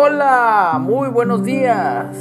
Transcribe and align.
Hola, 0.00 0.78
muy 0.80 1.08
buenos 1.08 1.42
días. 1.42 2.16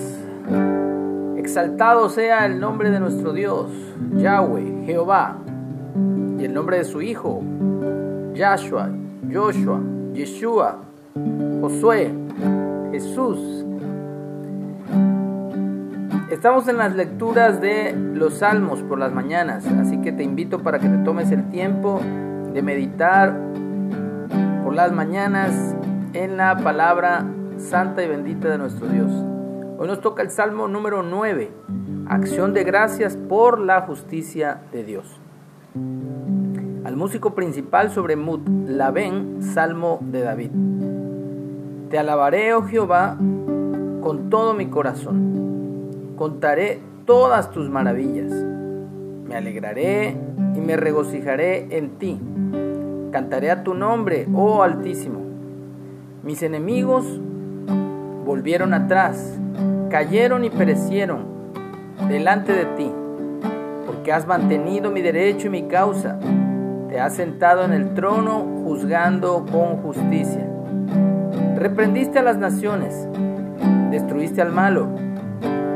Exaltado 1.38 2.09
sea 2.09 2.48
el 2.48 2.59
nombre 2.59 2.90
de 2.90 3.00
nuestro 3.00 3.33
Dios, 3.33 3.69
Yahweh, 4.16 4.85
Jehová, 4.88 5.38
y 6.40 6.45
el 6.45 6.55
nombre 6.55 6.79
de 6.79 6.85
su 6.85 7.03
Hijo, 7.03 7.43
Yahshua, 8.34 8.89
Joshua, 9.32 9.79
Yeshua, 10.11 10.79
Josué, 11.61 12.11
Jesús. 12.91 13.63
Estamos 16.32 16.68
en 16.68 16.78
las 16.78 16.96
lecturas 16.96 17.62
de 17.62 17.94
los 17.94 18.39
Salmos 18.39 18.82
por 18.82 18.98
las 18.98 19.14
mañanas, 19.14 19.68
así 19.68 20.02
que 20.02 20.12
te 20.12 20.23
invito 20.23 20.64
para 20.64 20.80
que 20.80 20.89
te 20.89 20.98
tomes 21.04 21.30
el 21.30 21.48
tiempo 21.52 22.02
de 22.55 22.62
meditar 22.64 23.38
por 24.64 24.73
las 24.73 24.91
mañanas 24.91 25.75
en 26.14 26.38
la 26.38 26.57
palabra 26.57 27.23
santa 27.59 28.03
y 28.03 28.07
bendita 28.07 28.49
de 28.49 28.57
nuestro 28.57 28.88
Dios. 28.88 29.11
Hoy 29.77 29.88
nos 29.88 30.02
toca 30.02 30.21
el 30.21 30.29
Salmo 30.29 30.67
número 30.67 31.03
9, 31.03 31.52
acción 32.07 32.53
de 32.53 32.63
gracias 32.63 33.17
por 33.17 33.59
la 33.59 33.81
justicia 33.81 34.61
de 34.71 34.84
Dios. 34.84 35.20
Al 36.84 36.95
músico 36.95 37.35
principal 37.35 37.91
sobre 37.91 38.15
Mut, 38.15 38.48
la 38.48 38.91
ven, 38.91 39.41
Salmo 39.41 39.99
de 40.01 40.21
David. 40.21 40.51
Te 41.89 41.98
alabaré, 41.98 42.53
oh 42.53 42.63
Jehová, 42.63 43.17
con 43.17 44.29
todo 44.29 44.53
mi 44.53 44.67
corazón. 44.67 46.13
Contaré 46.15 46.79
todas 47.05 47.51
tus 47.51 47.70
maravillas. 47.70 48.31
Me 48.31 49.35
alegraré 49.35 50.15
y 50.55 50.59
me 50.59 50.77
regocijaré 50.77 51.77
en 51.77 51.98
ti. 51.98 52.20
Cantaré 53.12 53.51
a 53.51 53.63
tu 53.63 53.73
nombre, 53.73 54.27
oh 54.34 54.63
Altísimo. 54.63 55.21
Mis 56.23 56.41
enemigos 56.43 57.21
volvieron 58.27 58.73
atrás, 58.73 59.40
cayeron 59.90 60.43
y 60.43 60.49
perecieron 60.49 61.26
delante 62.10 62.51
de 62.51 62.65
ti, 62.65 62.91
porque 63.85 64.12
has 64.12 64.28
mantenido 64.28 64.92
mi 64.92 65.02
derecho 65.02 65.48
y 65.48 65.50
mi 65.50 65.64
causa, 65.64 66.20
te 66.90 67.00
has 67.00 67.14
sentado 67.16 67.64
en 67.64 67.72
el 67.72 67.94
trono 67.94 68.46
juzgando 68.66 69.46
con 69.50 69.78
justicia. 69.78 70.46
Reprendiste 71.56 72.20
a 72.20 72.22
las 72.22 72.38
naciones, 72.38 73.08
destruiste 73.92 74.42
al 74.42 74.52
malo, 74.52 74.90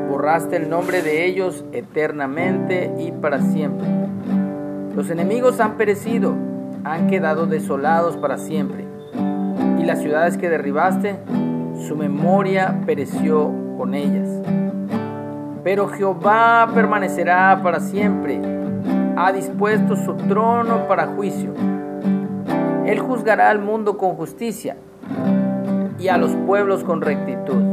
borraste 0.10 0.58
el 0.58 0.70
nombre 0.70 1.02
de 1.02 1.26
ellos 1.26 1.64
eternamente 1.72 2.94
y 3.00 3.14
para 3.14 3.40
siempre. 3.40 3.88
Los 4.94 5.10
enemigos 5.10 5.62
han 5.62 5.78
perecido, 5.78 6.36
han 6.84 7.08
quedado 7.08 7.46
desolados 7.46 8.18
para 8.18 8.38
siempre, 8.38 8.84
y 9.80 9.86
las 9.86 10.02
ciudades 10.02 10.38
que 10.38 10.50
derribaste 10.50 11.16
su 11.82 11.96
memoria 11.96 12.82
pereció 12.86 13.52
con 13.78 13.94
ellas. 13.94 14.30
Pero 15.64 15.88
Jehová 15.88 16.70
permanecerá 16.74 17.60
para 17.62 17.80
siempre, 17.80 18.40
ha 19.16 19.32
dispuesto 19.32 19.96
su 19.96 20.16
trono 20.16 20.88
para 20.88 21.08
juicio. 21.08 21.54
Él 22.86 23.00
juzgará 23.00 23.50
al 23.50 23.60
mundo 23.60 23.98
con 23.98 24.16
justicia 24.16 24.76
y 26.00 26.08
a 26.08 26.18
los 26.18 26.36
pueblos 26.48 26.84
con 26.84 27.02
rectitud. 27.02 27.64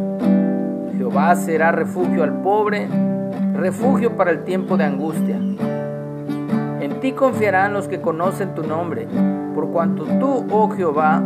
Jehová 0.97 1.35
será 1.37 1.73
refugio 1.73 2.23
al 2.25 2.43
pobre, 2.43 2.89
refugio 3.55 4.17
para 4.17 4.31
el 4.31 4.45
tiempo 4.45 4.77
de 4.77 4.85
angustia. 4.85 5.37
En 6.81 7.01
ti 7.01 7.13
confiarán 7.13 7.73
los 7.73 7.89
que 7.89 8.01
conocen 8.01 8.55
tu 8.55 8.63
nombre, 8.63 9.07
por 9.55 9.71
cuanto 9.71 10.05
tú, 10.05 10.47
oh 10.51 10.69
Jehová, 10.71 11.23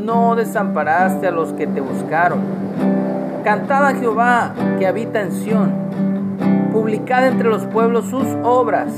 no 0.00 0.34
desamparaste 0.34 1.28
a 1.28 1.30
los 1.30 1.52
que 1.52 1.66
te 1.66 1.80
buscaron. 1.80 2.40
Cantad 3.44 3.86
a 3.86 3.94
Jehová 3.94 4.54
que 4.78 4.86
habita 4.86 5.20
en 5.20 5.32
Sión, 5.32 5.72
publicad 6.72 7.26
entre 7.26 7.48
los 7.48 7.66
pueblos 7.66 8.06
sus 8.06 8.26
obras, 8.42 8.92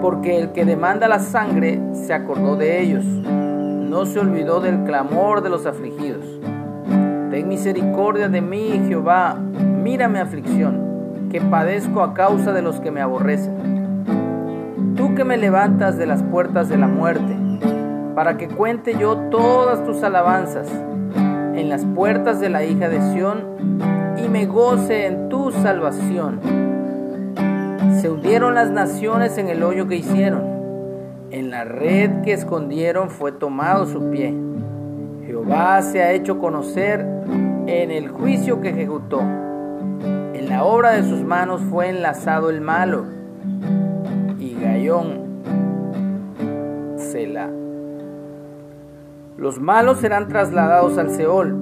porque 0.00 0.38
el 0.38 0.52
que 0.52 0.64
demanda 0.64 1.08
la 1.08 1.18
sangre 1.18 1.80
se 1.92 2.14
acordó 2.14 2.56
de 2.56 2.80
ellos, 2.80 3.04
no 3.04 4.06
se 4.06 4.18
olvidó 4.20 4.60
del 4.60 4.84
clamor 4.84 5.42
de 5.42 5.50
los 5.50 5.66
afligidos. 5.66 6.24
Ten 7.30 7.48
misericordia 7.48 8.28
de 8.28 8.40
mí, 8.40 8.82
Jehová, 8.88 9.34
mira 9.34 10.08
mi 10.08 10.18
aflicción, 10.18 11.28
que 11.30 11.40
padezco 11.40 12.02
a 12.02 12.14
causa 12.14 12.52
de 12.52 12.62
los 12.62 12.80
que 12.80 12.90
me 12.90 13.00
aborrecen. 13.00 14.04
Tú 14.96 15.14
que 15.14 15.24
me 15.24 15.36
levantas 15.36 15.96
de 15.96 16.06
las 16.06 16.22
puertas 16.22 16.68
de 16.68 16.76
la 16.76 16.86
muerte, 16.86 17.39
para 18.14 18.36
que 18.36 18.48
cuente 18.48 18.96
yo 18.98 19.16
todas 19.30 19.84
tus 19.84 20.02
alabanzas 20.02 20.68
en 21.54 21.68
las 21.68 21.84
puertas 21.84 22.40
de 22.40 22.48
la 22.48 22.64
hija 22.64 22.88
de 22.88 23.00
Sión 23.12 23.44
y 24.16 24.28
me 24.28 24.46
goce 24.46 25.06
en 25.06 25.28
tu 25.28 25.50
salvación. 25.50 26.40
Se 28.00 28.08
hundieron 28.08 28.54
las 28.54 28.70
naciones 28.70 29.36
en 29.38 29.48
el 29.48 29.62
hoyo 29.62 29.86
que 29.86 29.96
hicieron, 29.96 30.42
en 31.30 31.50
la 31.50 31.64
red 31.64 32.22
que 32.22 32.32
escondieron 32.32 33.10
fue 33.10 33.32
tomado 33.32 33.86
su 33.86 34.10
pie. 34.10 34.34
Jehová 35.26 35.80
se 35.82 36.02
ha 36.02 36.12
hecho 36.12 36.38
conocer 36.38 37.06
en 37.66 37.90
el 37.90 38.08
juicio 38.08 38.60
que 38.60 38.70
ejecutó. 38.70 39.20
En 39.20 40.48
la 40.48 40.64
obra 40.64 40.92
de 40.92 41.04
sus 41.04 41.22
manos 41.22 41.60
fue 41.70 41.88
enlazado 41.88 42.50
el 42.50 42.60
malo. 42.60 43.04
Y 44.38 44.56
Gayón 44.60 45.20
Selah. 46.96 47.69
Los 49.40 49.58
malos 49.58 50.00
serán 50.00 50.28
trasladados 50.28 50.98
al 50.98 51.08
Seol, 51.08 51.56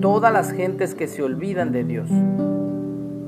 todas 0.00 0.32
las 0.32 0.52
gentes 0.52 0.94
que 0.94 1.08
se 1.08 1.20
olvidan 1.20 1.72
de 1.72 1.82
Dios. 1.82 2.08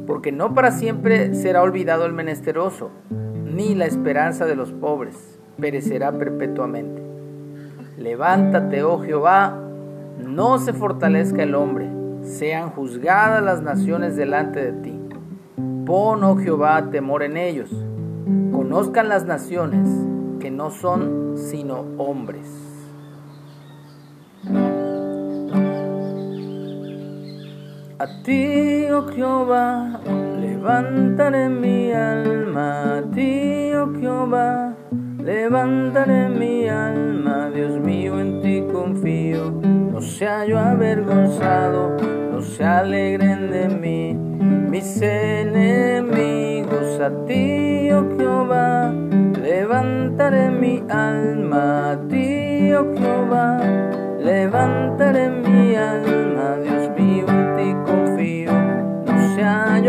Porque 0.07 0.31
no 0.31 0.55
para 0.55 0.71
siempre 0.71 1.35
será 1.35 1.63
olvidado 1.63 2.07
el 2.07 2.13
menesteroso, 2.13 2.91
ni 3.11 3.75
la 3.75 3.87
esperanza 3.87 4.47
de 4.47 4.55
los 4.55 4.71
pobres 4.71 5.41
perecerá 5.61 6.13
perpetuamente. 6.13 7.03
Levántate, 7.97 8.85
oh 8.85 9.01
Jehová, 9.01 9.59
no 10.25 10.61
se 10.61 10.73
fortalezca 10.73 11.43
el 11.43 11.57
hombre, 11.57 11.91
sean 12.23 12.71
juzgadas 12.71 13.43
las 13.43 13.61
naciones 13.61 14.15
delante 14.15 14.71
de 14.71 14.73
ti. 14.83 15.01
Pon, 15.85 16.23
oh 16.23 16.37
Jehová, 16.37 16.93
temor 16.93 17.25
en 17.25 17.37
ellos. 17.37 17.71
Conozcan 18.53 19.09
las 19.09 19.27
naciones 19.27 19.89
que 20.39 20.53
no 20.53 20.71
son 20.71 21.33
sino 21.37 21.85
hombres. 21.99 22.78
A 28.01 28.07
ti, 28.23 28.87
oh 28.93 29.11
Jehová, 29.11 29.99
levantaré 30.41 31.49
mi 31.49 31.93
alma. 31.93 32.99
A 32.99 33.03
ti, 33.11 33.73
oh 33.75 33.93
Jehová, 33.99 34.77
levantaré 35.19 36.29
mi 36.29 36.69
alma. 36.69 37.51
Dios 37.51 37.81
mío, 37.81 38.21
en 38.21 38.41
ti 38.41 38.63
confío. 38.73 39.51
No 39.91 40.01
sea 40.01 40.47
yo 40.47 40.61
avergonzado, 40.61 41.97
no 42.31 42.41
se 42.41 42.65
alegren 42.65 43.51
de 43.51 43.69
mí 43.69 44.15
mis 44.15 45.03
enemigos. 45.03 47.01
A 47.01 47.11
ti, 47.27 47.91
oh 47.91 48.07
Jehová, 48.17 48.93
levantaré 49.43 50.51
mi 50.53 50.85
alma. 50.89 51.91
A 51.91 51.97
ti, 52.07 52.73
oh 52.75 52.95
Jehová, 52.95 53.61
levantaré 54.21 55.31
mi 55.31 55.75
alma. 55.75 56.68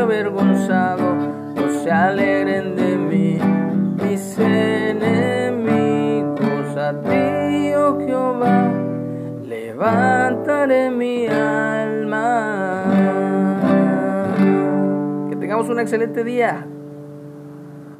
Avergonzado, 0.09 1.13
no 1.55 1.69
se 1.83 1.91
alegren 1.91 2.75
de 2.75 2.97
mí, 2.97 3.37
mis 4.03 4.39
enemigos 4.39 5.85
a 6.75 6.99
ti, 7.01 7.73
oh 7.75 7.99
Jehová, 7.99 8.71
levantaré 9.45 10.89
mi 10.89 11.27
alma. 11.27 12.85
Que 15.29 15.35
tengamos 15.35 15.69
un 15.69 15.79
excelente 15.79 16.23
día. 16.23 16.65